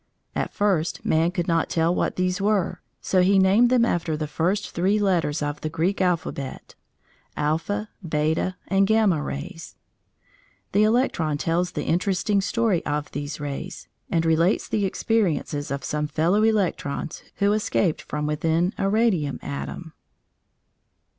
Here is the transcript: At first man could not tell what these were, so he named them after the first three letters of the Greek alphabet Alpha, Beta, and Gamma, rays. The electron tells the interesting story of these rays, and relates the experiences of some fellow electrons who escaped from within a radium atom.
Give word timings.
At 0.35 0.51
first 0.51 1.05
man 1.05 1.29
could 1.29 1.47
not 1.47 1.69
tell 1.69 1.93
what 1.93 2.15
these 2.15 2.41
were, 2.41 2.81
so 3.01 3.21
he 3.21 3.37
named 3.37 3.69
them 3.69 3.85
after 3.85 4.17
the 4.17 4.25
first 4.25 4.71
three 4.71 4.97
letters 4.97 5.43
of 5.43 5.61
the 5.61 5.69
Greek 5.69 6.01
alphabet 6.01 6.73
Alpha, 7.37 7.87
Beta, 8.01 8.55
and 8.67 8.87
Gamma, 8.87 9.21
rays. 9.21 9.75
The 10.71 10.81
electron 10.81 11.37
tells 11.37 11.73
the 11.73 11.83
interesting 11.85 12.41
story 12.41 12.83
of 12.83 13.11
these 13.11 13.39
rays, 13.39 13.87
and 14.09 14.25
relates 14.25 14.67
the 14.67 14.85
experiences 14.85 15.69
of 15.69 15.83
some 15.83 16.07
fellow 16.07 16.41
electrons 16.41 17.21
who 17.35 17.53
escaped 17.53 18.01
from 18.01 18.25
within 18.25 18.73
a 18.79 18.89
radium 18.89 19.37
atom. 19.43 19.93